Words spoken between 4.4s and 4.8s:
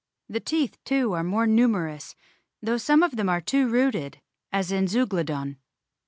as